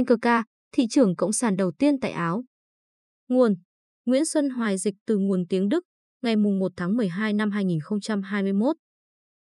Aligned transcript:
NKK, 0.00 0.26
thị 0.72 0.86
trưởng 0.90 1.16
cộng 1.16 1.32
sản 1.32 1.56
đầu 1.56 1.72
tiên 1.78 2.00
tại 2.00 2.10
Áo. 2.10 2.44
Nguồn 3.28 3.54
Nguyễn 4.04 4.24
Xuân 4.24 4.50
Hoài 4.50 4.78
dịch 4.78 4.94
từ 5.06 5.18
nguồn 5.18 5.46
tiếng 5.48 5.68
Đức, 5.68 5.84
ngày 6.22 6.36
1 6.36 6.72
tháng 6.76 6.96
12 6.96 7.32
năm 7.32 7.50
2021. 7.50 8.76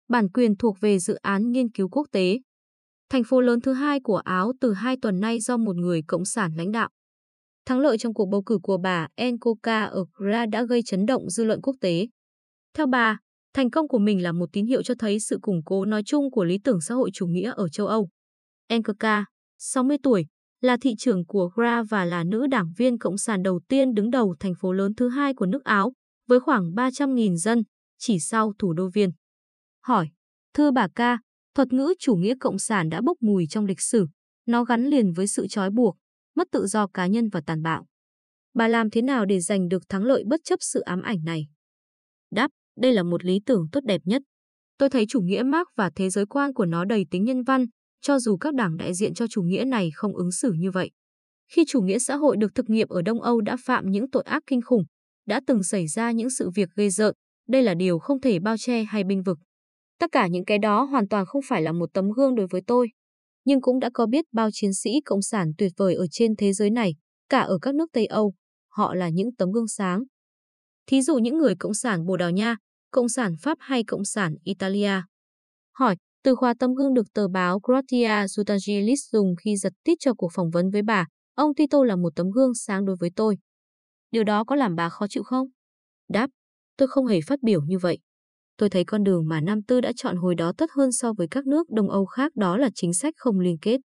Bản 0.08 0.29
quyền 0.29 0.58
thuộc 0.58 0.79
về 0.81 1.00
dự 1.00 1.16
án 1.16 1.52
nghiên 1.52 1.71
cứu 1.71 1.89
quốc 1.89 2.08
tế. 2.12 2.39
Thành 3.10 3.23
phố 3.23 3.42
lớn 3.42 3.62
thứ 3.62 3.73
hai 3.73 4.00
của 4.00 4.18
Áo 4.18 4.52
từ 4.62 4.73
hai 4.73 4.97
tuần 5.02 5.20
nay 5.20 5.39
do 5.39 5.58
một 5.58 5.76
người 5.76 6.02
cộng 6.08 6.26
sản 6.26 6.52
lãnh 6.58 6.72
đạo. 6.72 6.90
Thắng 7.66 7.80
lợi 7.80 7.98
trong 7.98 8.14
cuộc 8.14 8.26
bầu 8.26 8.44
cử 8.44 8.60
của 8.64 8.78
bà 8.78 9.08
Enkoka 9.16 9.84
ở 9.84 10.06
Gra 10.14 10.46
đã 10.46 10.64
gây 10.64 10.82
chấn 10.86 11.06
động 11.06 11.30
dư 11.30 11.44
luận 11.44 11.62
quốc 11.62 11.76
tế. 11.82 12.08
Theo 12.74 12.88
bà, 12.88 13.18
thành 13.54 13.70
công 13.70 13.88
của 13.88 14.00
mình 14.00 14.24
là 14.24 14.32
một 14.32 14.50
tín 14.54 14.66
hiệu 14.66 14.84
cho 14.84 14.94
thấy 15.00 15.20
sự 15.20 15.40
củng 15.42 15.62
cố 15.66 15.86
nói 15.86 16.04
chung 16.05 16.32
của 16.32 16.44
lý 16.44 16.58
tưởng 16.64 16.82
xã 16.82 16.96
hội 16.96 17.09
chủ 17.14 17.27
nghĩa 17.27 17.52
ở 17.55 17.70
châu 17.70 17.88
Âu. 17.88 18.09
Enkoka, 18.68 19.26
60 19.58 19.98
tuổi, 20.04 20.26
là 20.62 20.77
thị 20.81 20.95
trưởng 20.98 21.26
của 21.26 21.49
Gra 21.55 21.84
và 21.84 22.05
là 22.05 22.23
nữ 22.23 22.48
đảng 22.48 22.73
viên 22.77 22.98
cộng 22.98 23.17
sản 23.17 23.43
đầu 23.43 23.59
tiên 23.67 23.93
đứng 23.93 24.11
đầu 24.11 24.35
thành 24.39 24.55
phố 24.55 24.71
lớn 24.71 24.95
thứ 24.95 25.09
hai 25.09 25.34
của 25.34 25.45
nước 25.45 25.63
Áo, 25.63 25.93
với 26.27 26.39
khoảng 26.39 26.71
300.000 26.71 27.35
dân, 27.35 27.63
chỉ 27.97 28.20
sau 28.20 28.53
thủ 28.59 28.73
đô 28.73 28.89
Viên. 28.94 29.09
Hỏi, 29.83 30.09
thưa 30.53 30.71
bà 30.71 30.88
ca, 30.95 31.20
thuật 31.55 31.73
ngữ 31.73 31.94
chủ 31.99 32.16
nghĩa 32.16 32.35
cộng 32.39 32.59
sản 32.59 32.89
đã 32.89 33.02
bốc 33.02 33.17
mùi 33.21 33.47
trong 33.47 33.66
lịch 33.66 33.81
sử, 33.81 34.07
nó 34.45 34.63
gắn 34.63 34.85
liền 34.85 35.11
với 35.11 35.27
sự 35.27 35.47
trói 35.47 35.70
buộc, 35.70 35.97
mất 36.35 36.47
tự 36.52 36.67
do 36.67 36.88
cá 36.88 37.08
nhân 37.08 37.30
và 37.30 37.41
tàn 37.45 37.61
bạo. 37.61 37.85
Bà 38.53 38.67
làm 38.67 38.89
thế 38.89 39.02
nào 39.02 39.25
để 39.25 39.39
giành 39.39 39.67
được 39.67 39.89
thắng 39.89 40.03
lợi 40.03 40.23
bất 40.27 40.39
chấp 40.44 40.59
sự 40.61 40.80
ám 40.80 41.02
ảnh 41.02 41.23
này? 41.25 41.47
Đáp, 42.31 42.52
đây 42.77 42.94
là 42.94 43.03
một 43.03 43.25
lý 43.25 43.39
tưởng 43.45 43.67
tốt 43.72 43.80
đẹp 43.83 44.02
nhất. 44.05 44.22
Tôi 44.77 44.89
thấy 44.89 45.05
chủ 45.09 45.22
nghĩa 45.22 45.44
Marx 45.44 45.67
và 45.75 45.89
thế 45.95 46.09
giới 46.09 46.25
quan 46.25 46.53
của 46.53 46.66
nó 46.66 46.85
đầy 46.85 47.05
tính 47.11 47.23
nhân 47.23 47.44
văn, 47.44 47.66
cho 48.05 48.20
dù 48.20 48.38
các 48.38 48.54
đảng 48.54 48.77
đại 48.77 48.94
diện 48.94 49.14
cho 49.14 49.27
chủ 49.27 49.41
nghĩa 49.41 49.66
này 49.66 49.90
không 49.95 50.16
ứng 50.16 50.32
xử 50.32 50.52
như 50.52 50.72
vậy. 50.72 50.91
Khi 51.52 51.64
chủ 51.68 51.82
nghĩa 51.82 52.00
xã 52.00 52.16
hội 52.16 52.38
được 52.38 52.55
thực 52.55 52.70
nghiệm 52.70 52.88
ở 52.88 53.02
Đông 53.02 53.22
Âu 53.22 53.41
đã 53.41 53.58
phạm 53.66 53.91
những 53.91 54.09
tội 54.09 54.23
ác 54.23 54.44
kinh 54.47 54.62
khủng, 54.62 54.84
đã 55.28 55.42
từng 55.47 55.64
xảy 55.64 55.88
ra 55.88 56.12
những 56.12 56.30
sự 56.30 56.50
việc 56.56 56.70
gây 56.75 56.89
rợn, 56.89 57.16
đây 57.47 57.64
là 57.64 57.73
điều 57.73 58.00
không 58.00 58.22
thể 58.22 58.39
bao 58.39 58.56
che 58.58 58.84
hay 58.84 59.03
binh 59.03 59.23
vực. 59.23 59.38
Tất 60.00 60.12
cả 60.12 60.28
những 60.28 60.45
cái 60.45 60.58
đó 60.59 60.84
hoàn 60.84 61.08
toàn 61.08 61.25
không 61.25 61.42
phải 61.50 61.62
là 61.62 61.72
một 61.72 61.89
tấm 61.94 62.12
gương 62.12 62.36
đối 62.36 62.47
với 62.47 62.62
tôi. 62.67 62.89
Nhưng 63.45 63.62
cũng 63.62 63.80
đã 63.80 63.89
có 63.94 64.06
biết 64.06 64.25
bao 64.31 64.50
chiến 64.53 64.73
sĩ 64.73 64.90
cộng 65.06 65.22
sản 65.22 65.52
tuyệt 65.58 65.72
vời 65.78 65.95
ở 65.95 66.06
trên 66.12 66.36
thế 66.36 66.53
giới 66.53 66.69
này, 66.69 66.95
cả 67.30 67.40
ở 67.40 67.58
các 67.62 67.75
nước 67.75 67.90
Tây 67.94 68.06
Âu. 68.06 68.34
Họ 68.69 68.94
là 68.94 69.09
những 69.09 69.36
tấm 69.36 69.52
gương 69.52 69.67
sáng. 69.67 70.03
Thí 70.88 71.02
dụ 71.02 71.17
những 71.17 71.38
người 71.38 71.56
cộng 71.59 71.73
sản 71.73 72.06
Bồ 72.06 72.17
Đào 72.17 72.31
Nha, 72.31 72.58
cộng 72.92 73.09
sản 73.09 73.36
Pháp 73.42 73.58
hay 73.62 73.84
cộng 73.84 74.06
sản 74.06 74.36
Italia. 74.44 75.02
Hỏi, 75.73 75.95
từ 76.26 76.36
khóa 76.36 76.54
tấm 76.59 76.73
gương 76.73 76.94
được 76.94 77.14
tờ 77.14 77.28
báo 77.28 77.59
Croatia 77.59 78.26
Jutangilis 78.26 78.95
dùng 79.12 79.36
khi 79.36 79.58
giật 79.58 79.73
tít 79.84 79.98
cho 80.00 80.14
cuộc 80.14 80.31
phỏng 80.34 80.50
vấn 80.50 80.70
với 80.70 80.81
bà, 80.81 81.08
ông 81.36 81.56
Tito 81.56 81.84
là 81.84 81.95
một 81.95 82.16
tấm 82.16 82.31
gương 82.31 82.54
sáng 82.54 82.86
đối 82.86 82.95
với 83.00 83.09
tôi. 83.16 83.38
Điều 84.12 84.23
đó 84.23 84.44
có 84.44 84.56
làm 84.56 84.76
bà 84.76 84.90
khó 84.90 85.08
chịu 85.09 85.23
không? 85.23 85.48
Đáp, 86.09 86.30
tôi 86.78 86.88
không 86.88 87.06
hề 87.06 87.20
phát 87.22 87.40
biểu 87.44 87.62
như 87.62 87.78
vậy. 87.78 87.98
Tôi 88.58 88.70
thấy 88.70 88.86
con 88.86 89.03
đường 89.03 89.28
mà 89.28 89.42
Nam 89.42 89.64
Tư 89.64 89.81
đã 89.81 89.92
chọn 89.96 90.16
hồi 90.16 90.36
đó 90.36 90.53
tốt 90.58 90.66
hơn 90.76 90.92
so 90.92 91.14
với 91.14 91.28
các 91.31 91.48
nước 91.48 91.70
Đông 91.70 91.90
Âu 91.90 92.06
khác 92.06 92.36
đó 92.36 92.58
là 92.58 92.70
chính 92.76 92.94
sách 92.94 93.14
không 93.18 93.40
liên 93.40 93.58
kết. 93.62 93.81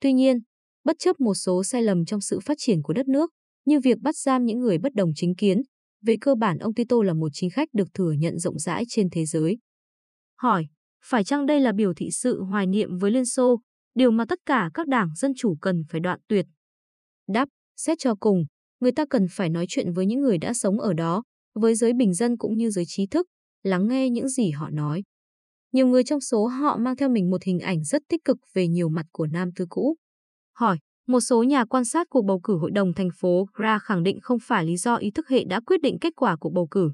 Tuy 0.00 0.12
nhiên, 0.12 0.38
bất 0.84 0.96
chấp 0.98 1.20
một 1.20 1.34
số 1.34 1.64
sai 1.64 1.82
lầm 1.82 2.04
trong 2.04 2.20
sự 2.20 2.40
phát 2.44 2.54
triển 2.58 2.82
của 2.82 2.92
đất 2.92 3.08
nước, 3.08 3.30
như 3.64 3.80
việc 3.80 3.98
bắt 4.00 4.16
giam 4.16 4.44
những 4.44 4.58
người 4.58 4.78
bất 4.78 4.94
đồng 4.94 5.10
chính 5.14 5.34
kiến, 5.34 5.62
về 6.02 6.16
cơ 6.20 6.34
bản 6.34 6.58
ông 6.58 6.74
Tito 6.74 6.96
là 7.02 7.14
một 7.14 7.28
chính 7.32 7.50
khách 7.50 7.68
được 7.72 7.88
thừa 7.94 8.12
nhận 8.12 8.38
rộng 8.38 8.58
rãi 8.58 8.84
trên 8.88 9.08
thế 9.10 9.26
giới. 9.26 9.58
Hỏi, 10.38 10.66
phải 11.04 11.24
chăng 11.24 11.46
đây 11.46 11.60
là 11.60 11.72
biểu 11.72 11.92
thị 11.96 12.10
sự 12.10 12.42
hoài 12.42 12.66
niệm 12.66 12.98
với 12.98 13.10
Liên 13.10 13.24
Xô, 13.26 13.60
điều 13.94 14.10
mà 14.10 14.24
tất 14.28 14.38
cả 14.46 14.70
các 14.74 14.88
đảng 14.88 15.08
dân 15.16 15.32
chủ 15.36 15.56
cần 15.60 15.82
phải 15.88 16.00
đoạn 16.00 16.20
tuyệt? 16.28 16.46
Đáp, 17.28 17.48
xét 17.76 17.98
cho 17.98 18.14
cùng, 18.14 18.44
người 18.80 18.92
ta 18.92 19.04
cần 19.10 19.26
phải 19.30 19.48
nói 19.48 19.66
chuyện 19.68 19.92
với 19.92 20.06
những 20.06 20.20
người 20.20 20.38
đã 20.38 20.54
sống 20.54 20.80
ở 20.80 20.92
đó, 20.92 21.22
với 21.54 21.74
giới 21.74 21.92
bình 21.92 22.14
dân 22.14 22.36
cũng 22.36 22.56
như 22.56 22.70
giới 22.70 22.84
trí 22.86 23.06
thức, 23.06 23.26
lắng 23.62 23.88
nghe 23.88 24.10
những 24.10 24.28
gì 24.28 24.50
họ 24.50 24.70
nói. 24.70 25.02
Nhiều 25.72 25.86
người 25.86 26.04
trong 26.04 26.20
số 26.20 26.46
họ 26.46 26.76
mang 26.76 26.96
theo 26.96 27.08
mình 27.08 27.30
một 27.30 27.42
hình 27.42 27.60
ảnh 27.60 27.84
rất 27.84 28.02
tích 28.08 28.24
cực 28.24 28.36
về 28.54 28.68
nhiều 28.68 28.88
mặt 28.88 29.06
của 29.12 29.26
Nam 29.26 29.50
Tư 29.56 29.66
cũ. 29.68 29.96
Hỏi, 30.54 30.78
một 31.06 31.20
số 31.20 31.42
nhà 31.42 31.64
quan 31.64 31.84
sát 31.84 32.06
cuộc 32.10 32.22
bầu 32.22 32.40
cử 32.40 32.56
hội 32.56 32.70
đồng 32.70 32.94
thành 32.94 33.08
phố 33.20 33.46
Gra 33.54 33.78
khẳng 33.78 34.02
định 34.02 34.18
không 34.22 34.38
phải 34.42 34.64
lý 34.64 34.76
do 34.76 34.96
ý 34.96 35.10
thức 35.10 35.28
hệ 35.28 35.44
đã 35.44 35.60
quyết 35.60 35.82
định 35.82 35.98
kết 36.00 36.12
quả 36.16 36.36
cuộc 36.36 36.50
bầu 36.50 36.66
cử, 36.70 36.90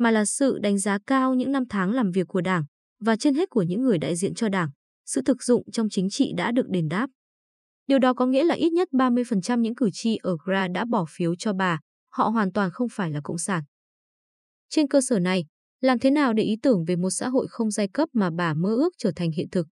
mà 0.00 0.10
là 0.10 0.24
sự 0.24 0.58
đánh 0.58 0.78
giá 0.78 0.98
cao 1.06 1.34
những 1.34 1.52
năm 1.52 1.64
tháng 1.68 1.92
làm 1.92 2.10
việc 2.10 2.28
của 2.28 2.40
Đảng 2.40 2.64
và 3.00 3.16
trên 3.16 3.34
hết 3.34 3.50
của 3.50 3.62
những 3.62 3.82
người 3.82 3.98
đại 3.98 4.16
diện 4.16 4.34
cho 4.34 4.48
Đảng, 4.48 4.70
sự 5.06 5.22
thực 5.24 5.42
dụng 5.42 5.70
trong 5.72 5.88
chính 5.90 6.10
trị 6.10 6.32
đã 6.36 6.52
được 6.52 6.68
đền 6.68 6.88
đáp. 6.88 7.10
Điều 7.86 7.98
đó 7.98 8.14
có 8.14 8.26
nghĩa 8.26 8.44
là 8.44 8.54
ít 8.54 8.72
nhất 8.72 8.88
30% 8.92 9.60
những 9.60 9.74
cử 9.74 9.90
tri 9.92 10.16
ở 10.16 10.36
Gra 10.44 10.68
đã 10.68 10.84
bỏ 10.84 11.04
phiếu 11.08 11.34
cho 11.36 11.52
bà, 11.52 11.78
họ 12.12 12.28
hoàn 12.28 12.52
toàn 12.52 12.70
không 12.72 12.88
phải 12.92 13.10
là 13.10 13.20
cộng 13.24 13.38
sản. 13.38 13.62
Trên 14.68 14.88
cơ 14.88 15.00
sở 15.00 15.18
này, 15.18 15.44
làm 15.80 15.98
thế 15.98 16.10
nào 16.10 16.32
để 16.32 16.42
ý 16.42 16.56
tưởng 16.62 16.84
về 16.84 16.96
một 16.96 17.10
xã 17.10 17.28
hội 17.28 17.46
không 17.50 17.70
giai 17.70 17.88
cấp 17.88 18.08
mà 18.12 18.30
bà 18.36 18.54
mơ 18.54 18.74
ước 18.74 18.94
trở 18.98 19.12
thành 19.16 19.30
hiện 19.30 19.50
thực? 19.52 19.66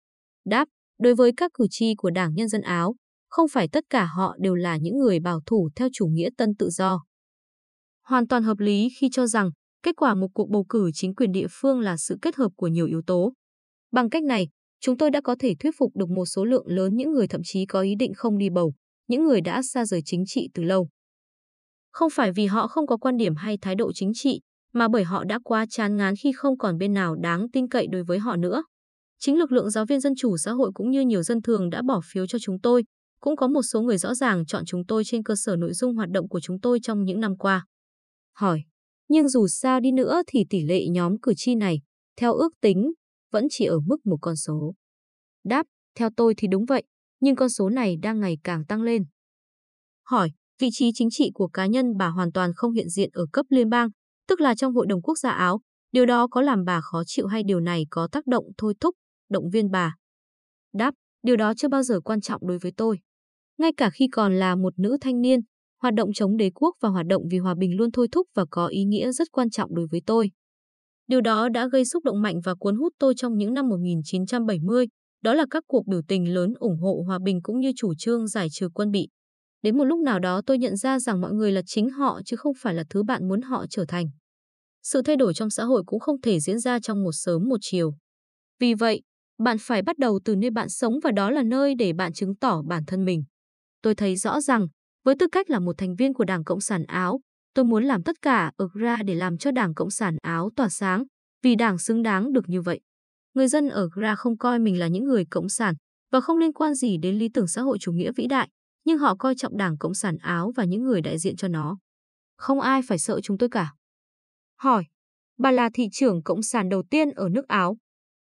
Đáp, 0.46 0.68
đối 1.00 1.16
với 1.16 1.31
các 1.38 1.52
cử 1.53 1.68
tri 1.69 1.96
của 1.97 2.09
Đảng 2.09 2.34
Nhân 2.35 2.47
dân 2.47 2.62
Áo, 2.62 2.96
không 3.28 3.47
phải 3.50 3.68
tất 3.68 3.84
cả 3.90 4.06
họ 4.06 4.35
đều 4.40 4.56
là 4.56 4.78
những 4.78 4.97
người 4.97 5.19
bảo 5.19 5.41
thủ 5.46 5.69
theo 5.75 5.90
chủ 5.94 6.08
nghĩa 6.08 6.30
tân 6.38 6.56
tự 6.56 6.69
do. 6.69 7.03
Hoàn 8.03 8.28
toàn 8.28 8.44
hợp 8.44 8.59
lý 8.59 8.90
khi 9.00 9.09
cho 9.12 9.28
rằng 9.28 9.50
kết 9.85 9.96
quả 9.96 10.16
một 10.16 10.28
cuộc 10.34 10.50
bầu 10.50 10.66
cử 10.69 10.91
chính 10.94 11.16
quyền 11.16 11.31
địa 11.31 11.47
phương 11.50 11.79
là 11.79 11.97
sự 11.97 12.18
kết 12.22 12.35
hợp 12.35 12.51
của 12.56 12.68
nhiều 12.68 12.85
yếu 12.85 13.01
tố. 13.07 13.34
Bằng 13.91 14.09
cách 14.09 14.23
này, 14.23 14.47
chúng 14.79 14.97
tôi 14.97 15.12
đã 15.12 15.22
có 15.22 15.35
thể 15.40 15.56
thuyết 15.59 15.72
phục 15.78 15.96
được 15.96 16.09
một 16.09 16.25
số 16.25 16.46
lượng 16.46 16.68
lớn 16.68 16.96
những 16.96 17.12
người 17.12 17.28
thậm 17.28 17.41
chí 17.44 17.66
có 17.66 17.81
ý 17.81 17.96
định 18.00 18.13
không 18.13 18.38
đi 18.38 18.50
bầu, 18.50 18.73
những 19.07 19.25
người 19.25 19.41
đã 19.41 19.62
xa 19.62 19.85
rời 19.85 20.01
chính 20.06 20.23
trị 20.28 20.50
từ 20.53 20.63
lâu. 20.63 20.90
Không 21.91 22.09
phải 22.09 22.31
vì 22.31 22.46
họ 22.46 22.68
không 22.68 22.88
có 22.88 22.97
quan 22.97 23.18
điểm 23.18 23.35
hay 23.35 23.57
thái 23.62 23.75
độ 23.75 23.91
chính 23.94 24.12
trị, 24.13 24.41
mà 24.73 24.88
bởi 24.88 25.03
họ 25.03 25.23
đã 25.23 25.40
quá 25.44 25.66
chán 25.69 25.97
ngán 25.97 26.13
khi 26.23 26.31
không 26.31 26.57
còn 26.57 26.78
bên 26.78 26.94
nào 26.94 27.16
đáng 27.16 27.50
tin 27.53 27.67
cậy 27.67 27.88
đối 27.88 28.03
với 28.03 28.19
họ 28.19 28.35
nữa. 28.35 28.63
Chính 29.19 29.40
lực 29.40 29.52
lượng 29.52 29.69
giáo 29.69 29.85
viên 29.85 30.00
dân 30.00 30.13
chủ 30.17 30.38
xã 30.38 30.52
hội 30.52 30.72
cũng 30.73 30.91
như 30.91 31.02
nhiều 31.02 31.23
dân 31.23 31.41
thường 31.41 31.69
đã 31.69 31.81
bỏ 31.88 32.02
phiếu 32.12 32.28
cho 32.28 32.40
chúng 32.41 32.59
tôi, 32.59 32.84
cũng 33.19 33.35
có 33.35 33.47
một 33.47 33.62
số 33.62 33.81
người 33.81 33.97
rõ 33.97 34.16
ràng 34.16 34.46
chọn 34.46 34.66
chúng 34.66 34.85
tôi 34.85 35.03
trên 35.06 35.23
cơ 35.23 35.35
sở 35.38 35.56
nội 35.56 35.73
dung 35.73 35.96
hoạt 35.96 36.09
động 36.09 36.29
của 36.29 36.40
chúng 36.40 36.59
tôi 36.59 36.79
trong 36.84 37.03
những 37.03 37.19
năm 37.19 37.38
qua. 37.38 37.66
Hỏi, 38.34 38.63
nhưng 39.07 39.29
dù 39.29 39.47
sao 39.47 39.79
đi 39.79 39.91
nữa 39.91 40.21
thì 40.27 40.45
tỷ 40.49 40.63
lệ 40.66 40.88
nhóm 40.88 41.19
cử 41.19 41.33
tri 41.38 41.55
này, 41.55 41.81
theo 42.17 42.33
ước 42.33 42.49
tính, 42.61 42.93
vẫn 43.31 43.47
chỉ 43.49 43.66
ở 43.66 43.79
mức 43.79 44.05
một 44.05 44.17
con 44.21 44.35
số. 44.35 44.73
Đáp, 45.43 45.66
theo 45.95 46.09
tôi 46.17 46.33
thì 46.38 46.47
đúng 46.47 46.66
vậy, 46.66 46.83
nhưng 47.19 47.35
con 47.35 47.49
số 47.49 47.69
này 47.69 47.97
đang 48.01 48.19
ngày 48.19 48.38
càng 48.43 48.66
tăng 48.66 48.81
lên. 48.81 49.05
Hỏi, 50.03 50.31
vị 50.59 50.69
trí 50.71 50.91
chính 50.93 51.09
trị 51.11 51.31
của 51.33 51.47
cá 51.47 51.66
nhân 51.66 51.97
bà 51.97 52.07
hoàn 52.07 52.31
toàn 52.31 52.51
không 52.55 52.71
hiện 52.71 52.89
diện 52.89 53.09
ở 53.13 53.25
cấp 53.31 53.45
liên 53.49 53.69
bang, 53.69 53.89
tức 54.27 54.41
là 54.41 54.55
trong 54.55 54.73
Hội 54.73 54.85
đồng 54.89 55.01
Quốc 55.01 55.17
gia 55.17 55.29
Áo, 55.29 55.61
điều 55.91 56.05
đó 56.05 56.27
có 56.27 56.41
làm 56.41 56.66
bà 56.66 56.81
khó 56.81 57.03
chịu 57.05 57.27
hay 57.27 57.43
điều 57.43 57.59
này 57.59 57.85
có 57.89 58.07
tác 58.11 58.27
động 58.27 58.45
thôi 58.57 58.73
thúc, 58.79 58.95
động 59.29 59.49
viên 59.49 59.72
bà? 59.72 59.95
Đáp, 60.73 60.93
điều 61.23 61.35
đó 61.35 61.53
chưa 61.57 61.67
bao 61.67 61.83
giờ 61.83 61.99
quan 61.99 62.22
trọng 62.22 62.47
đối 62.47 62.57
với 62.57 62.72
tôi. 62.77 62.99
Ngay 63.57 63.72
cả 63.77 63.89
khi 63.89 64.07
còn 64.11 64.35
là 64.35 64.55
một 64.55 64.79
nữ 64.79 64.97
thanh 65.01 65.22
niên, 65.22 65.39
hoạt 65.85 65.94
động 65.94 66.13
chống 66.13 66.38
đế 66.38 66.51
quốc 66.56 66.75
và 66.81 66.90
hoạt 66.90 67.06
động 67.06 67.23
vì 67.31 67.38
hòa 67.38 67.56
bình 67.57 67.78
luôn 67.78 67.91
thôi 67.91 68.07
thúc 68.12 68.28
và 68.35 68.46
có 68.51 68.68
ý 68.68 68.84
nghĩa 68.84 69.12
rất 69.12 69.31
quan 69.31 69.50
trọng 69.50 69.75
đối 69.75 69.88
với 69.91 70.01
tôi. 70.06 70.31
Điều 71.07 71.22
đó 71.22 71.50
đã 71.50 71.68
gây 71.68 71.85
xúc 71.85 72.03
động 72.03 72.22
mạnh 72.22 72.41
và 72.44 72.56
cuốn 72.56 72.75
hút 72.75 72.94
tôi 73.00 73.13
trong 73.18 73.38
những 73.38 73.53
năm 73.53 73.69
1970, 73.69 74.88
đó 75.23 75.34
là 75.34 75.46
các 75.51 75.63
cuộc 75.68 75.88
biểu 75.88 76.01
tình 76.07 76.34
lớn 76.34 76.53
ủng 76.59 76.79
hộ 76.81 77.03
hòa 77.07 77.19
bình 77.23 77.40
cũng 77.44 77.59
như 77.59 77.72
chủ 77.75 77.94
trương 77.97 78.28
giải 78.28 78.47
trừ 78.51 78.69
quân 78.73 78.91
bị. 78.91 79.07
Đến 79.62 79.78
một 79.78 79.84
lúc 79.84 80.00
nào 80.00 80.19
đó 80.19 80.41
tôi 80.46 80.57
nhận 80.57 80.75
ra 80.75 81.00
rằng 81.00 81.22
mọi 81.22 81.34
người 81.34 81.51
là 81.51 81.62
chính 81.66 81.90
họ 81.90 82.22
chứ 82.25 82.35
không 82.35 82.53
phải 82.57 82.73
là 82.73 82.84
thứ 82.90 83.03
bạn 83.03 83.28
muốn 83.28 83.41
họ 83.41 83.66
trở 83.69 83.85
thành. 83.88 84.06
Sự 84.84 85.02
thay 85.02 85.16
đổi 85.16 85.34
trong 85.34 85.50
xã 85.50 85.63
hội 85.63 85.84
cũng 85.85 86.00
không 86.00 86.22
thể 86.22 86.40
diễn 86.40 86.59
ra 86.59 86.79
trong 86.79 87.03
một 87.03 87.13
sớm 87.13 87.50
một 87.50 87.57
chiều. 87.62 87.94
Vì 88.59 88.73
vậy, 88.73 89.02
bạn 89.44 89.57
phải 89.62 89.81
bắt 89.81 89.97
đầu 89.97 90.19
từ 90.25 90.35
nơi 90.35 90.52
bạn 90.52 90.69
sống 90.69 90.94
và 91.03 91.12
đó 91.12 91.31
là 91.31 91.44
nơi 91.44 91.75
để 91.75 91.94
bạn 91.94 92.13
chứng 92.13 92.35
tỏ 92.35 92.62
bản 92.67 92.84
thân 92.88 93.06
mình. 93.06 93.23
Tôi 93.81 93.96
thấy 93.96 94.16
rõ 94.16 94.41
rằng, 94.41 94.67
với 95.05 95.16
tư 95.19 95.28
cách 95.31 95.49
là 95.49 95.59
một 95.59 95.78
thành 95.78 95.96
viên 95.96 96.13
của 96.13 96.23
Đảng 96.23 96.43
Cộng 96.43 96.61
sản 96.61 96.84
Áo, 96.87 97.19
tôi 97.53 97.66
muốn 97.66 97.84
làm 97.84 98.03
tất 98.03 98.22
cả 98.22 98.52
ở 98.57 98.69
Gra 98.73 98.97
để 99.05 99.16
làm 99.16 99.37
cho 99.37 99.52
Đảng 99.52 99.73
Cộng 99.73 99.90
sản 99.90 100.17
Áo 100.22 100.49
tỏa 100.55 100.69
sáng, 100.69 101.03
vì 101.43 101.55
Đảng 101.55 101.78
xứng 101.78 102.03
đáng 102.03 102.34
được 102.34 102.49
như 102.49 102.61
vậy. 102.61 102.79
Người 103.34 103.47
dân 103.47 103.69
ở 103.69 103.90
Gra 103.93 104.16
không 104.16 104.37
coi 104.37 104.59
mình 104.59 104.79
là 104.79 104.87
những 104.87 105.05
người 105.05 105.25
cộng 105.25 105.49
sản 105.49 105.75
và 106.11 106.22
không 106.22 106.37
liên 106.37 106.53
quan 106.53 106.73
gì 106.73 106.97
đến 106.97 107.17
lý 107.17 107.29
tưởng 107.34 107.47
xã 107.47 107.61
hội 107.61 107.78
chủ 107.79 107.91
nghĩa 107.91 108.11
vĩ 108.11 108.28
đại, 108.28 108.49
nhưng 108.85 108.97
họ 108.97 109.16
coi 109.16 109.35
trọng 109.35 109.57
Đảng 109.57 109.78
Cộng 109.78 109.93
sản 109.93 110.17
Áo 110.17 110.52
và 110.55 110.63
những 110.63 110.84
người 110.84 111.02
đại 111.02 111.17
diện 111.17 111.35
cho 111.35 111.47
nó. 111.47 111.78
Không 112.37 112.61
ai 112.61 112.81
phải 112.87 112.99
sợ 112.99 113.22
chúng 113.22 113.37
tôi 113.37 113.49
cả. 113.49 113.73
Hỏi, 114.59 114.84
bà 115.37 115.51
là 115.51 115.69
thị 115.73 115.90
trưởng 115.91 116.23
Cộng 116.23 116.41
sản 116.41 116.69
đầu 116.69 116.84
tiên 116.90 117.11
ở 117.11 117.29
nước 117.29 117.47
Áo. 117.47 117.78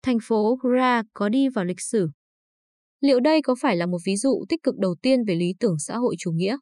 Thành 0.04 0.18
phố 0.24 0.56
Gra 0.56 1.04
có 1.14 1.30
đi 1.30 1.50
vào 1.50 1.66
lịch 1.66 1.82
sử. 1.82 2.10
Liệu 3.02 3.20
đây 3.20 3.42
có 3.42 3.56
phải 3.62 3.76
là 3.76 3.86
một 3.86 3.98
ví 4.06 4.18
dụ 4.18 4.46
tích 4.50 4.64
cực 4.64 4.76
đầu 4.78 4.96
tiên 5.02 5.24
về 5.28 5.36
lý 5.36 5.54
tưởng 5.60 5.80
xã 5.80 5.98
hội 5.98 6.16
chủ 6.20 6.32
nghĩa? 6.32 6.58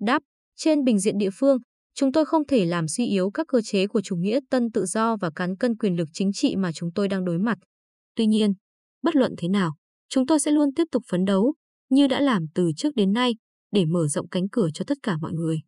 Đáp, 0.00 0.22
trên 0.56 0.84
bình 0.84 0.98
diện 0.98 1.18
địa 1.18 1.30
phương, 1.34 1.58
chúng 1.94 2.12
tôi 2.12 2.24
không 2.24 2.46
thể 2.46 2.64
làm 2.64 2.88
suy 2.88 3.06
yếu 3.06 3.30
các 3.30 3.46
cơ 3.48 3.60
chế 3.64 3.86
của 3.86 4.00
chủ 4.00 4.16
nghĩa 4.16 4.40
tân 4.50 4.70
tự 4.70 4.84
do 4.86 5.16
và 5.16 5.30
cán 5.34 5.56
cân 5.56 5.76
quyền 5.76 5.96
lực 5.96 6.08
chính 6.12 6.32
trị 6.32 6.56
mà 6.56 6.72
chúng 6.72 6.92
tôi 6.94 7.08
đang 7.08 7.24
đối 7.24 7.38
mặt. 7.38 7.58
Tuy 8.14 8.26
nhiên, 8.26 8.54
bất 9.02 9.16
luận 9.16 9.34
thế 9.38 9.48
nào, 9.48 9.76
chúng 10.08 10.26
tôi 10.26 10.40
sẽ 10.40 10.50
luôn 10.50 10.74
tiếp 10.74 10.84
tục 10.92 11.02
phấn 11.08 11.24
đấu, 11.24 11.54
như 11.90 12.06
đã 12.06 12.20
làm 12.20 12.46
từ 12.54 12.70
trước 12.76 12.94
đến 12.94 13.12
nay 13.12 13.34
để 13.72 13.84
mở 13.84 14.08
rộng 14.08 14.28
cánh 14.28 14.48
cửa 14.52 14.68
cho 14.74 14.84
tất 14.86 14.98
cả 15.02 15.16
mọi 15.20 15.32
người. 15.32 15.60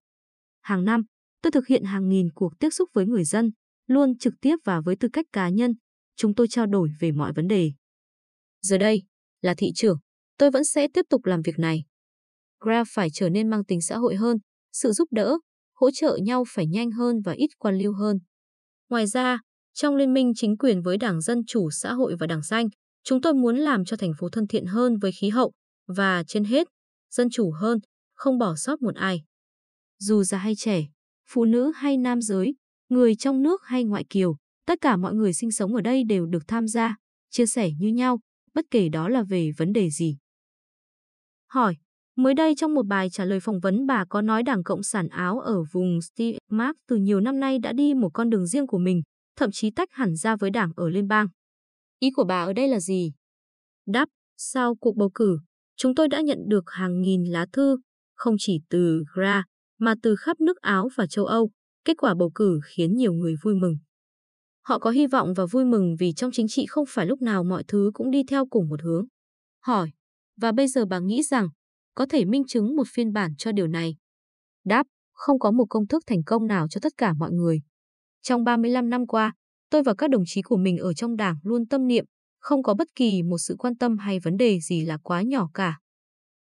Hàng 0.61 0.85
năm, 0.85 1.03
tôi 1.43 1.51
thực 1.51 1.67
hiện 1.67 1.85
hàng 1.85 2.09
nghìn 2.09 2.29
cuộc 2.35 2.53
tiếp 2.59 2.71
xúc 2.71 2.91
với 2.93 3.07
người 3.07 3.25
dân, 3.25 3.51
luôn 3.87 4.19
trực 4.19 4.35
tiếp 4.41 4.57
và 4.65 4.81
với 4.81 4.97
tư 4.97 5.09
cách 5.13 5.27
cá 5.33 5.49
nhân, 5.49 5.73
chúng 6.17 6.35
tôi 6.35 6.47
trao 6.51 6.67
đổi 6.67 6.89
về 7.01 7.13
mọi 7.13 7.33
vấn 7.33 7.49
đề. 7.49 7.73
Giờ 8.63 8.79
đây, 8.79 9.03
là 9.41 9.55
thị 9.59 9.73
trưởng, 9.75 9.99
tôi 10.39 10.51
vẫn 10.51 10.65
sẽ 10.65 10.89
tiếp 10.95 11.05
tục 11.11 11.25
làm 11.25 11.43
việc 11.43 11.59
này. 11.59 11.85
Grab 12.61 12.87
phải 12.91 13.09
trở 13.13 13.29
nên 13.29 13.51
mang 13.51 13.65
tính 13.65 13.81
xã 13.81 13.97
hội 13.97 14.17
hơn, 14.17 14.39
sự 14.73 14.93
giúp 14.93 15.09
đỡ, 15.11 15.39
hỗ 15.75 15.91
trợ 15.91 16.19
nhau 16.23 16.45
phải 16.49 16.67
nhanh 16.67 16.91
hơn 16.91 17.21
và 17.25 17.33
ít 17.33 17.49
quan 17.59 17.79
liêu 17.79 17.93
hơn. 17.93 18.19
Ngoài 18.89 19.07
ra, 19.07 19.39
trong 19.75 19.97
liên 19.97 20.13
minh 20.13 20.33
chính 20.37 20.57
quyền 20.57 20.83
với 20.83 20.97
Đảng 20.97 21.21
Dân 21.21 21.39
Chủ 21.47 21.71
Xã 21.71 21.93
hội 21.93 22.17
và 22.21 22.27
Đảng 22.27 22.43
Xanh, 22.43 22.69
chúng 23.05 23.21
tôi 23.21 23.35
muốn 23.35 23.57
làm 23.57 23.85
cho 23.85 23.97
thành 23.97 24.13
phố 24.19 24.29
thân 24.33 24.47
thiện 24.47 24.67
hơn 24.67 24.99
với 24.99 25.13
khí 25.13 25.29
hậu 25.29 25.53
và 25.87 26.25
trên 26.27 26.45
hết, 26.45 26.69
dân 27.11 27.31
chủ 27.31 27.51
hơn, 27.61 27.79
không 28.15 28.39
bỏ 28.39 28.55
sót 28.57 28.83
một 28.83 28.95
ai. 28.95 29.23
Dù 29.99 30.23
già 30.23 30.39
hay 30.39 30.55
trẻ, 30.57 30.87
phụ 31.29 31.45
nữ 31.45 31.73
hay 31.75 31.97
nam 31.97 32.23
giới, 32.23 32.55
người 32.89 33.15
trong 33.15 33.43
nước 33.43 33.63
hay 33.65 33.85
ngoại 33.85 34.05
kiều, 34.11 34.37
tất 34.67 34.81
cả 34.81 34.97
mọi 34.97 35.15
người 35.15 35.33
sinh 35.33 35.51
sống 35.51 35.75
ở 35.75 35.81
đây 35.81 36.05
đều 36.05 36.27
được 36.27 36.43
tham 36.49 36.69
gia, 36.69 36.97
chia 37.31 37.47
sẻ 37.47 37.71
như 37.79 37.89
nhau, 37.89 38.21
bất 38.59 38.65
kể 38.71 38.89
đó 38.89 39.09
là 39.09 39.23
về 39.23 39.51
vấn 39.57 39.73
đề 39.73 39.91
gì. 39.91 40.17
Hỏi, 41.51 41.77
mới 42.17 42.35
đây 42.35 42.55
trong 42.55 42.75
một 42.75 42.87
bài 42.87 43.11
trả 43.11 43.25
lời 43.25 43.41
phỏng 43.41 43.61
vấn 43.61 43.87
bà 43.87 44.05
có 44.05 44.23
nói 44.23 44.43
Đảng 44.43 44.63
Cộng 44.63 44.83
sản 44.83 45.09
Áo 45.09 45.41
ở 45.41 45.63
vùng 45.73 45.99
Steiermark 46.03 46.77
từ 46.89 46.97
nhiều 46.97 47.21
năm 47.21 47.41
nay 47.41 47.59
đã 47.59 47.73
đi 47.73 47.95
một 47.95 48.11
con 48.15 48.31
đường 48.31 48.47
riêng 48.47 48.67
của 48.67 48.79
mình, 48.79 49.03
thậm 49.37 49.51
chí 49.53 49.71
tách 49.71 49.89
hẳn 49.93 50.17
ra 50.17 50.37
với 50.37 50.51
đảng 50.51 50.73
ở 50.77 50.89
liên 50.89 51.09
bang. 51.09 51.27
Ý 51.99 52.11
của 52.11 52.25
bà 52.25 52.45
ở 52.45 52.53
đây 52.53 52.69
là 52.69 52.81
gì? 52.81 53.13
Đáp, 53.87 54.09
sau 54.37 54.75
cuộc 54.75 54.97
bầu 54.97 55.11
cử, 55.15 55.39
chúng 55.77 55.95
tôi 55.95 56.09
đã 56.09 56.21
nhận 56.21 56.39
được 56.49 56.65
hàng 56.71 57.01
nghìn 57.01 57.25
lá 57.25 57.47
thư, 57.53 57.79
không 58.15 58.35
chỉ 58.39 58.61
từ 58.71 59.05
GRA, 59.15 59.45
mà 59.79 59.95
từ 60.03 60.17
khắp 60.17 60.41
nước 60.41 60.57
Áo 60.61 60.89
và 60.97 61.07
châu 61.07 61.25
Âu. 61.25 61.51
Kết 61.85 61.95
quả 61.99 62.15
bầu 62.15 62.31
cử 62.35 62.61
khiến 62.65 62.97
nhiều 62.97 63.13
người 63.13 63.35
vui 63.43 63.55
mừng. 63.55 63.77
Họ 64.69 64.79
có 64.79 64.91
hy 64.91 65.07
vọng 65.07 65.35
và 65.35 65.47
vui 65.47 65.65
mừng 65.65 65.97
vì 65.99 66.13
trong 66.13 66.31
chính 66.33 66.49
trị 66.49 66.67
không 66.69 66.85
phải 66.89 67.07
lúc 67.07 67.23
nào 67.23 67.45
mọi 67.45 67.65
thứ 67.69 67.91
cũng 67.95 68.11
đi 68.11 68.23
theo 68.29 68.47
cùng 68.47 68.69
một 68.69 68.83
hướng. 68.83 69.07
Hỏi, 69.65 69.91
và 70.41 70.53
bây 70.53 70.69
giờ 70.69 70.87
bà 70.87 70.99
nghĩ 70.99 71.23
rằng 71.23 71.49
có 71.95 72.07
thể 72.11 72.25
minh 72.25 72.43
chứng 72.49 72.77
một 72.77 72.87
phiên 72.93 73.13
bản 73.13 73.31
cho 73.39 73.53
điều 73.53 73.67
này? 73.67 73.97
Đáp, 74.65 74.87
không 75.13 75.39
có 75.39 75.51
một 75.51 75.65
công 75.71 75.87
thức 75.87 76.03
thành 76.07 76.23
công 76.27 76.47
nào 76.47 76.67
cho 76.69 76.79
tất 76.83 76.93
cả 76.97 77.13
mọi 77.13 77.33
người. 77.33 77.61
Trong 78.23 78.45
35 78.45 78.91
năm 78.91 79.07
qua, 79.07 79.33
tôi 79.71 79.83
và 79.83 79.95
các 79.95 80.11
đồng 80.11 80.23
chí 80.27 80.43
của 80.43 80.57
mình 80.57 80.79
ở 80.79 80.95
trong 80.95 81.17
đảng 81.17 81.37
luôn 81.43 81.67
tâm 81.67 81.87
niệm, 81.87 82.05
không 82.39 82.63
có 82.63 82.75
bất 82.75 82.89
kỳ 82.95 83.23
một 83.23 83.39
sự 83.39 83.57
quan 83.59 83.77
tâm 83.77 83.99
hay 83.99 84.21
vấn 84.21 84.37
đề 84.37 84.61
gì 84.61 84.85
là 84.85 84.99
quá 85.03 85.23
nhỏ 85.23 85.49
cả. 85.55 85.79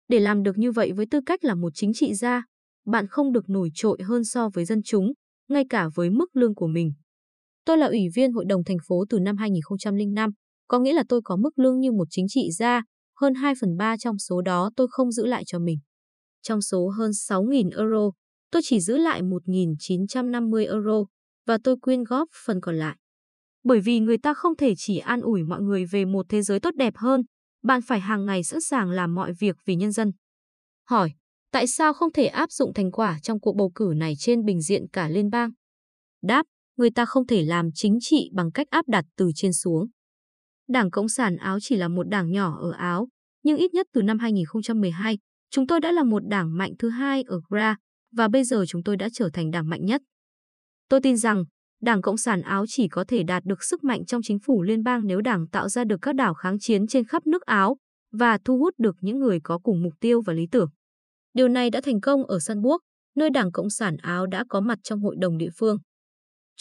Để 0.09 0.21
làm 0.21 0.43
được 0.43 0.59
như 0.59 0.73
vậy 0.73 0.93
với 0.93 1.07
tư 1.11 1.21
cách 1.27 1.45
là 1.45 1.55
một 1.55 1.71
chính 1.75 1.93
trị 1.95 2.15
gia, 2.15 2.45
bạn 2.87 3.07
không 3.07 3.33
được 3.33 3.49
nổi 3.49 3.71
trội 3.75 3.99
hơn 4.03 4.25
so 4.25 4.49
với 4.55 4.65
dân 4.65 4.83
chúng, 4.83 5.13
ngay 5.49 5.65
cả 5.71 5.89
với 5.95 6.11
mức 6.11 6.37
lương 6.37 6.55
của 6.55 6.67
mình. 6.67 6.93
Tôi 7.71 7.79
là 7.79 7.87
ủy 7.87 8.09
viên 8.15 8.33
hội 8.33 8.45
đồng 8.45 8.65
thành 8.65 8.77
phố 8.89 9.05
từ 9.09 9.19
năm 9.19 9.37
2005, 9.37 10.31
có 10.69 10.79
nghĩa 10.79 10.93
là 10.93 11.05
tôi 11.09 11.21
có 11.25 11.37
mức 11.37 11.59
lương 11.59 11.81
như 11.81 11.93
một 11.93 12.07
chính 12.11 12.27
trị 12.29 12.51
gia, 12.51 12.83
hơn 13.21 13.35
2 13.35 13.55
phần 13.61 13.77
3 13.77 13.97
trong 13.97 14.19
số 14.19 14.43
đó 14.43 14.71
tôi 14.77 14.87
không 14.91 15.13
giữ 15.13 15.27
lại 15.27 15.43
cho 15.47 15.59
mình. 15.59 15.79
Trong 16.43 16.63
số 16.63 16.89
hơn 16.89 17.11
6.000 17.11 17.71
euro, 17.79 18.11
tôi 18.51 18.63
chỉ 18.65 18.81
giữ 18.81 18.97
lại 18.97 19.23
1.950 19.23 20.67
euro 20.67 21.05
và 21.47 21.59
tôi 21.65 21.77
quyên 21.83 22.05
góp 22.05 22.29
phần 22.47 22.61
còn 22.61 22.77
lại. 22.77 22.97
Bởi 23.65 23.81
vì 23.81 24.01
người 24.01 24.19
ta 24.19 24.35
không 24.35 24.57
thể 24.57 24.75
chỉ 24.77 24.99
an 24.99 25.21
ủi 25.21 25.43
mọi 25.43 25.61
người 25.61 25.85
về 25.85 26.05
một 26.05 26.27
thế 26.29 26.43
giới 26.43 26.61
tốt 26.61 26.75
đẹp 26.75 26.97
hơn, 26.97 27.23
bạn 27.63 27.81
phải 27.87 28.01
hàng 28.01 28.27
ngày 28.27 28.43
sẵn 28.43 28.61
sàng 28.61 28.91
làm 28.91 29.15
mọi 29.15 29.33
việc 29.41 29.57
vì 29.65 29.75
nhân 29.75 29.93
dân. 29.93 30.13
Hỏi, 30.89 31.13
tại 31.53 31.67
sao 31.67 31.93
không 31.93 32.13
thể 32.13 32.27
áp 32.27 32.53
dụng 32.53 32.75
thành 32.75 32.91
quả 32.91 33.19
trong 33.23 33.41
cuộc 33.41 33.57
bầu 33.57 33.71
cử 33.75 33.93
này 33.97 34.15
trên 34.19 34.45
bình 34.45 34.61
diện 34.61 34.89
cả 34.93 35.09
liên 35.09 35.31
bang? 35.31 35.51
Đáp, 36.23 36.47
người 36.81 36.91
ta 36.91 37.05
không 37.05 37.27
thể 37.27 37.43
làm 37.43 37.69
chính 37.75 37.99
trị 38.01 38.31
bằng 38.33 38.53
cách 38.53 38.67
áp 38.71 38.89
đặt 38.89 39.05
từ 39.17 39.31
trên 39.35 39.53
xuống. 39.53 39.87
Đảng 40.69 40.91
Cộng 40.91 41.09
sản 41.09 41.37
Áo 41.37 41.59
chỉ 41.61 41.77
là 41.77 41.89
một 41.89 42.09
đảng 42.09 42.31
nhỏ 42.31 42.59
ở 42.61 42.73
Áo, 42.73 43.09
nhưng 43.43 43.57
ít 43.57 43.75
nhất 43.75 43.87
từ 43.93 44.03
năm 44.03 44.19
2012, 44.19 45.19
chúng 45.51 45.67
tôi 45.67 45.81
đã 45.81 45.93
là 45.93 46.03
một 46.03 46.23
đảng 46.29 46.57
mạnh 46.57 46.73
thứ 46.79 46.89
hai 46.89 47.23
ở 47.23 47.41
GRA, 47.51 47.77
và 48.13 48.29
bây 48.29 48.45
giờ 48.45 48.65
chúng 48.69 48.83
tôi 48.83 48.97
đã 48.97 49.09
trở 49.13 49.31
thành 49.33 49.51
đảng 49.51 49.69
mạnh 49.69 49.85
nhất. 49.85 50.03
Tôi 50.89 51.01
tin 51.01 51.17
rằng, 51.17 51.45
Đảng 51.83 52.03
Cộng 52.03 52.17
sản 52.17 52.43
Áo 52.43 52.65
chỉ 52.69 52.89
có 52.89 53.05
thể 53.09 53.23
đạt 53.23 53.45
được 53.45 53.65
sức 53.65 53.85
mạnh 53.85 54.05
trong 54.05 54.23
chính 54.25 54.39
phủ 54.39 54.63
liên 54.63 54.83
bang 54.83 55.07
nếu 55.07 55.21
đảng 55.21 55.49
tạo 55.49 55.69
ra 55.69 55.85
được 55.85 55.99
các 56.03 56.15
đảo 56.15 56.35
kháng 56.35 56.59
chiến 56.59 56.87
trên 56.87 57.05
khắp 57.05 57.27
nước 57.27 57.43
Áo 57.43 57.77
và 58.13 58.39
thu 58.45 58.59
hút 58.59 58.75
được 58.79 58.97
những 59.01 59.19
người 59.19 59.41
có 59.45 59.59
cùng 59.59 59.83
mục 59.83 59.93
tiêu 60.01 60.23
và 60.27 60.33
lý 60.33 60.47
tưởng. 60.53 60.71
Điều 61.35 61.49
này 61.49 61.71
đã 61.71 61.81
thành 61.85 62.01
công 62.01 62.25
ở 62.25 62.39
Sunburg, 62.39 62.79
nơi 63.17 63.31
Đảng 63.31 63.53
Cộng 63.53 63.71
sản 63.71 63.97
Áo 63.97 64.27
đã 64.27 64.45
có 64.49 64.61
mặt 64.61 64.79
trong 64.83 65.01
hội 65.01 65.17
đồng 65.19 65.39
địa 65.39 65.51
phương. 65.59 65.79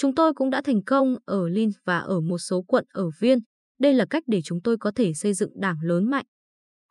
Chúng 0.01 0.16
tôi 0.16 0.34
cũng 0.34 0.50
đã 0.50 0.62
thành 0.62 0.84
công 0.84 1.16
ở 1.25 1.50
Linh 1.50 1.72
và 1.86 2.00
ở 2.00 2.22
một 2.22 2.38
số 2.38 2.62
quận 2.62 2.86
ở 2.94 3.10
Viên. 3.19 3.40
Đây 3.80 3.94
là 3.94 4.06
cách 4.10 4.24
để 4.28 4.42
chúng 4.44 4.62
tôi 4.63 4.78
có 4.80 4.92
thể 4.96 5.13
xây 5.13 5.34
dựng 5.34 5.50
đảng 5.56 5.75
lớn 5.84 6.10
mạnh. 6.10 6.25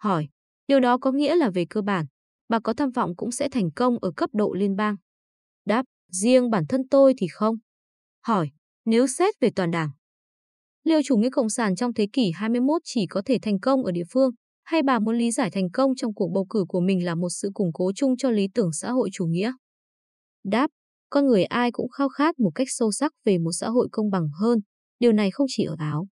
Hỏi, 0.02 0.28
điều 0.66 0.80
đó 0.80 0.98
có 0.98 1.12
nghĩa 1.12 1.36
là 1.36 1.50
về 1.50 1.64
cơ 1.70 1.82
bản, 1.82 2.06
bà 2.48 2.60
có 2.60 2.74
tham 2.74 2.90
vọng 2.90 3.16
cũng 3.16 3.30
sẽ 3.30 3.48
thành 3.48 3.70
công 3.76 3.98
ở 4.00 4.10
cấp 4.16 4.30
độ 4.32 4.54
liên 4.58 4.76
bang? 4.76 4.96
Đáp, 5.66 5.82
riêng 6.12 6.50
bản 6.50 6.64
thân 6.68 6.88
tôi 6.90 7.14
thì 7.18 7.26
không. 7.32 7.54
Hỏi, 8.26 8.50
nếu 8.84 9.06
xét 9.06 9.34
về 9.40 9.50
toàn 9.56 9.70
đảng, 9.70 9.90
liệu 10.84 11.00
chủ 11.04 11.16
nghĩa 11.16 11.30
cộng 11.30 11.50
sản 11.50 11.76
trong 11.76 11.94
thế 11.94 12.06
kỷ 12.12 12.30
21 12.34 12.82
chỉ 12.84 13.06
có 13.06 13.22
thể 13.24 13.38
thành 13.42 13.60
công 13.60 13.84
ở 13.84 13.92
địa 13.92 14.04
phương, 14.12 14.30
hay 14.64 14.82
bà 14.82 14.98
muốn 14.98 15.18
lý 15.18 15.30
giải 15.30 15.50
thành 15.50 15.70
công 15.72 15.94
trong 15.96 16.14
cuộc 16.14 16.30
bầu 16.34 16.46
cử 16.50 16.64
của 16.68 16.80
mình 16.80 17.04
là 17.04 17.14
một 17.14 17.28
sự 17.30 17.50
củng 17.54 17.72
cố 17.74 17.92
chung 17.96 18.16
cho 18.16 18.30
lý 18.30 18.46
tưởng 18.54 18.72
xã 18.72 18.90
hội 18.90 19.08
chủ 19.12 19.26
nghĩa? 19.26 19.52
Đáp, 20.44 20.70
con 21.10 21.26
người 21.26 21.44
ai 21.44 21.72
cũng 21.72 21.88
khao 21.88 22.08
khát 22.08 22.38
một 22.38 22.50
cách 22.54 22.68
sâu 22.70 22.92
sắc 22.92 23.12
về 23.24 23.38
một 23.38 23.52
xã 23.52 23.68
hội 23.68 23.88
công 23.92 24.10
bằng 24.10 24.28
hơn, 24.40 24.58
điều 24.98 25.12
này 25.12 25.30
không 25.30 25.46
chỉ 25.50 25.64
ở 25.64 25.76
Áo. 25.78 26.06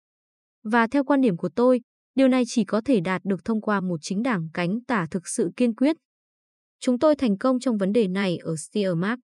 Và 0.63 0.87
theo 0.87 1.03
quan 1.03 1.21
điểm 1.21 1.37
của 1.37 1.49
tôi, 1.55 1.81
điều 2.15 2.27
này 2.27 2.43
chỉ 2.47 2.65
có 2.65 2.81
thể 2.85 2.99
đạt 2.99 3.21
được 3.25 3.45
thông 3.45 3.61
qua 3.61 3.81
một 3.81 3.97
chính 4.01 4.23
đảng 4.23 4.49
cánh 4.53 4.79
tả 4.87 5.07
thực 5.11 5.27
sự 5.27 5.51
kiên 5.57 5.75
quyết. 5.75 5.95
Chúng 6.79 6.99
tôi 6.99 7.15
thành 7.15 7.37
công 7.37 7.59
trong 7.59 7.77
vấn 7.77 7.91
đề 7.91 8.07
này 8.07 8.37
ở 8.37 8.55
Steiermark. 8.55 9.19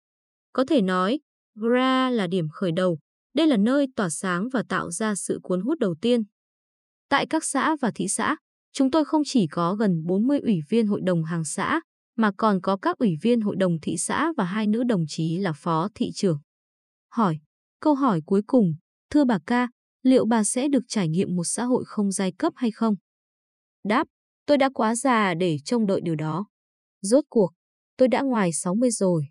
Có 0.53 0.65
thể 0.69 0.83
nói, 0.83 1.21
Gra 1.55 2.11
là 2.11 2.27
điểm 2.27 2.49
khởi 2.53 2.73
đầu. 2.73 2.99
Đây 3.35 3.47
là 3.47 3.57
nơi 3.57 3.87
tỏa 3.97 4.11
sáng 4.11 4.49
và 4.53 4.63
tạo 4.69 4.91
ra 4.91 5.15
sự 5.15 5.41
cuốn 5.43 5.61
hút 5.61 5.79
đầu 5.79 5.95
tiên. 6.01 6.23
Tại 7.09 7.27
các 7.27 7.45
xã 7.45 7.77
và 7.81 7.91
thị 7.95 8.09
xã, 8.09 8.37
chúng 8.73 8.91
tôi 8.91 9.05
không 9.05 9.23
chỉ 9.25 9.47
có 9.47 9.75
gần 9.75 10.03
40 10.07 10.41
ủy 10.41 10.61
viên 10.69 10.87
hội 10.87 11.01
đồng 11.05 11.25
hàng 11.25 11.45
xã, 11.45 11.81
mà 12.17 12.31
còn 12.37 12.61
có 12.61 12.77
các 12.77 12.99
ủy 12.99 13.17
viên 13.23 13.41
hội 13.41 13.57
đồng 13.57 13.81
thị 13.83 13.97
xã 13.99 14.33
và 14.37 14.45
hai 14.45 14.67
nữ 14.67 14.83
đồng 14.85 15.05
chí 15.09 15.39
là 15.39 15.53
phó 15.53 15.89
thị 15.95 16.11
trưởng. 16.15 16.39
Hỏi, 17.11 17.39
câu 17.81 17.95
hỏi 17.95 18.21
cuối 18.27 18.43
cùng, 18.47 18.75
thưa 19.11 19.25
bà 19.25 19.39
ca, 19.47 19.69
liệu 20.03 20.27
bà 20.27 20.45
sẽ 20.45 20.69
được 20.69 20.83
trải 20.89 21.09
nghiệm 21.09 21.37
một 21.37 21.45
xã 21.45 21.65
hội 21.65 21.85
không 21.87 22.13
giai 22.13 22.33
cấp 22.39 22.53
hay 22.57 22.71
không? 22.71 22.95
Đáp, 23.85 24.07
tôi 24.47 24.59
đã 24.59 24.71
quá 24.75 24.95
già 24.95 25.35
để 25.35 25.57
trông 25.65 25.87
đợi 25.87 26.01
điều 26.05 26.17
đó. 26.17 26.47
Rốt 27.01 27.25
cuộc, 27.29 27.51
tôi 27.97 28.09
đã 28.09 28.23
ngoài 28.23 28.53
60 28.53 28.91
rồi. 28.91 29.25